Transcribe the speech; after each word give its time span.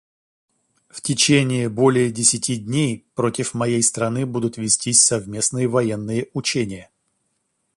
В 0.89 0.99
течение 1.01 1.69
более 1.69 2.11
десяти 2.11 2.55
дней 2.57 3.05
против 3.13 3.53
моей 3.53 3.83
страны 3.83 4.25
будут 4.25 4.57
вестись 4.57 5.03
совместные 5.03 5.67
военные 5.67 6.27
учения. 6.33 6.89